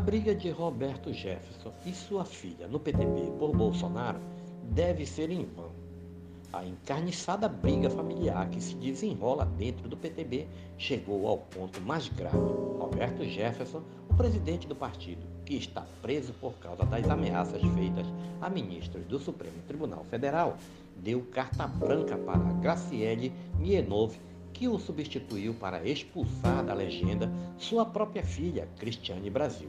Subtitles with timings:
[0.00, 4.18] briga de Roberto Jefferson e sua filha no PTB por Bolsonaro
[4.70, 5.70] deve ser em vão.
[6.52, 12.36] A encarniçada briga familiar que se desenrola dentro do PTB chegou ao ponto mais grave.
[12.36, 18.06] Roberto Jefferson, o presidente do partido, que está preso por causa das ameaças feitas
[18.40, 20.58] a ministros do Supremo Tribunal Federal,
[20.96, 24.14] deu carta branca para Graciele Mienov,
[24.52, 29.68] que o substituiu para expulsar da legenda sua própria filha, Cristiane Brasil.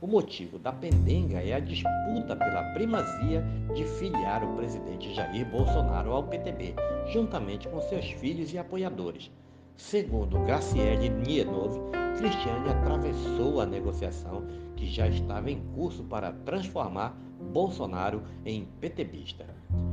[0.00, 3.42] O motivo da pendenga é a disputa pela primazia
[3.74, 6.74] de filiar o presidente Jair Bolsonaro ao PTB,
[7.08, 9.30] juntamente com seus filhos e apoiadores.
[9.74, 17.16] Segundo Graciele Nienov, Cristiane atravessou a negociação que já estava em curso para transformar
[17.52, 19.46] Bolsonaro em PTBista.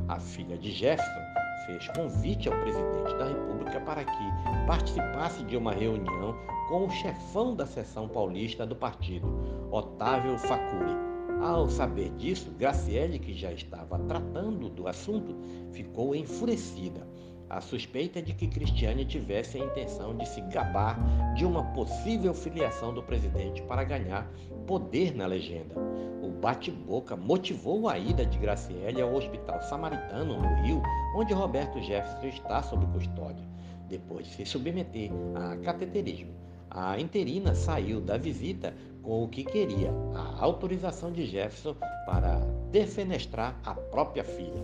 [0.07, 5.73] A filha de Jefferson fez convite ao presidente da República para que participasse de uma
[5.73, 6.35] reunião
[6.67, 9.27] com o chefão da seção paulista do partido,
[9.71, 10.95] Otávio Facuri.
[11.41, 15.35] Ao saber disso, Graciele, que já estava tratando do assunto,
[15.71, 17.05] ficou enfurecida.
[17.49, 20.97] A suspeita de que Cristiane tivesse a intenção de se gabar
[21.35, 24.27] de uma possível filiação do presidente para ganhar
[24.65, 25.75] poder na legenda.
[26.21, 30.81] O bate-boca motivou a ida de Graciele ao Hospital Samaritano, no Rio,
[31.15, 33.45] onde Roberto Jefferson está sob custódia,
[33.87, 36.31] depois de se submeter a cateterismo.
[36.69, 42.39] A interina saiu da visita com o que queria, a autorização de Jefferson para
[42.71, 44.63] defenestrar a própria filha.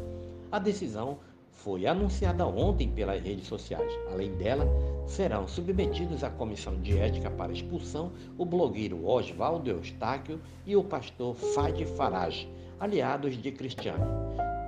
[0.52, 1.20] A decisão
[1.64, 3.92] foi anunciada ontem pelas redes sociais.
[4.12, 4.66] Além dela,
[5.06, 11.36] serão submetidos à comissão de ética para expulsão o blogueiro Oswaldo Eustáquio e o pastor
[11.36, 12.48] Fadi Farage,
[12.80, 14.06] aliados de Cristiano.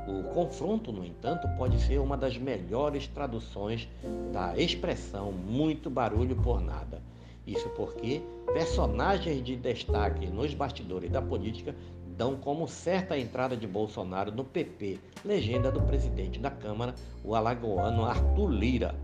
[0.08, 3.88] O confronto, no entanto, pode ser uma das melhores traduções
[4.34, 7.02] da expressão muito barulho por nada.
[7.46, 8.22] Isso porque
[8.54, 11.76] personagens de destaque nos bastidores da política
[12.16, 16.94] dão como certa a entrada de Bolsonaro no PP, legenda do presidente da Câmara,
[17.24, 18.96] o alagoano Arthur Lira.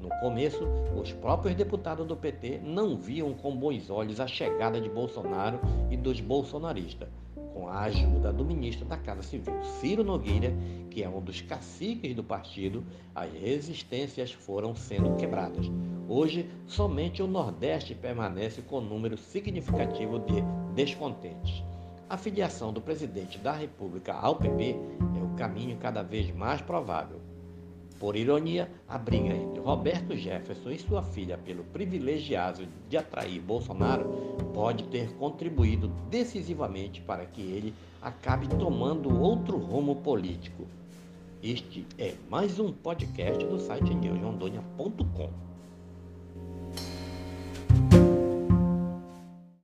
[0.00, 4.88] No começo, os próprios deputados do PT não viam com bons olhos a chegada de
[4.88, 7.08] Bolsonaro e dos bolsonaristas.
[7.54, 10.52] Com a ajuda do ministro da Casa Civil, Ciro Nogueira,
[10.90, 15.70] que é um dos caciques do partido, as resistências foram sendo quebradas.
[16.12, 20.42] Hoje, somente o Nordeste permanece com um número significativo de
[20.74, 21.62] descontentes.
[22.08, 24.74] A filiação do presidente da República ao PP
[25.16, 27.20] é o caminho cada vez mais provável.
[28.00, 34.36] Por ironia, a briga entre Roberto Jefferson e sua filha pelo privilegiado de atrair Bolsonaro
[34.52, 37.72] pode ter contribuído decisivamente para que ele
[38.02, 40.66] acabe tomando outro rumo político.
[41.40, 45.50] Este é mais um podcast do site newsrondônia.com
[46.40, 46.89] Thank you.